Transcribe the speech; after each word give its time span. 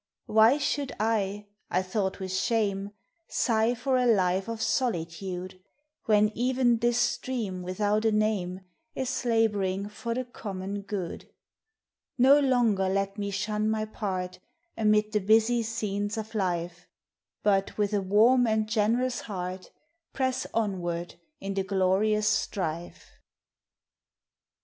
why 0.25 0.57
should 0.57 0.91
I, 0.99 1.45
I 1.69 1.83
thought 1.83 2.19
with 2.19 2.33
shame, 2.33 2.89
Sigh 3.27 3.75
for 3.75 3.97
a 3.97 4.07
life 4.07 4.47
of 4.47 4.59
solitude, 4.59 5.61
When 6.05 6.31
even 6.35 6.79
this 6.79 6.97
stream 6.97 7.61
without 7.61 8.03
a 8.05 8.11
name 8.11 8.61
Is 8.95 9.25
laboring 9.25 9.89
for 9.89 10.15
the 10.15 10.25
common 10.25 10.81
good. 10.81 11.29
]No 12.17 12.39
longer 12.39 12.89
let 12.89 13.19
me 13.19 13.29
shun 13.29 13.69
my 13.69 13.85
part 13.85 14.39
Amid 14.75 15.11
the 15.11 15.19
busy 15.19 15.61
scenes 15.61 16.17
of 16.17 16.33
life, 16.33 16.87
But 17.43 17.77
with 17.77 17.93
a 17.93 18.01
warm 18.01 18.47
and 18.47 18.67
generous 18.67 19.21
heart 19.21 19.69
Press 20.13 20.47
onward 20.51 21.13
in 21.39 21.53
the 21.53 21.61
glorious 21.63 22.27
strife. 22.27 23.19